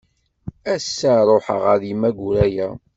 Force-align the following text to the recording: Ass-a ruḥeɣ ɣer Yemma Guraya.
Ass-a 0.73 1.13
ruḥeɣ 1.27 1.61
ɣer 1.67 1.79
Yemma 1.89 2.09
Guraya. 2.17 2.69